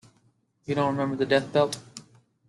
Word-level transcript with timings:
You 0.65 0.73
don't 0.73 0.93
remember 0.95 1.15
the 1.15 1.27
Death 1.27 1.53
Belt? 1.53 1.77